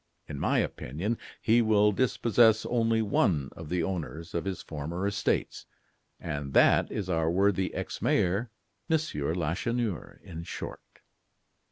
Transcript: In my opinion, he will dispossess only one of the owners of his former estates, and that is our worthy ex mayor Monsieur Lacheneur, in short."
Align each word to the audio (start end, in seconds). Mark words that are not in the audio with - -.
In 0.27 0.39
my 0.39 0.57
opinion, 0.57 1.19
he 1.39 1.61
will 1.61 1.91
dispossess 1.91 2.65
only 2.65 3.03
one 3.03 3.51
of 3.55 3.69
the 3.69 3.83
owners 3.83 4.33
of 4.33 4.45
his 4.45 4.63
former 4.63 5.05
estates, 5.05 5.67
and 6.19 6.53
that 6.55 6.91
is 6.91 7.07
our 7.07 7.29
worthy 7.29 7.71
ex 7.75 8.01
mayor 8.01 8.49
Monsieur 8.89 9.35
Lacheneur, 9.35 10.19
in 10.23 10.41
short." 10.41 11.01